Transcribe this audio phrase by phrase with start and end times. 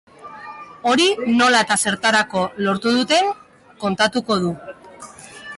[0.91, 1.05] Hori
[1.41, 3.31] nola eta zertarako lortu duten
[3.85, 4.59] kontatuko du.